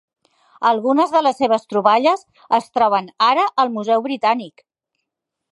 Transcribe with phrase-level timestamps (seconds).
[0.69, 2.25] Algunes de les seves troballes
[2.61, 4.69] es troben ara al museu britànic.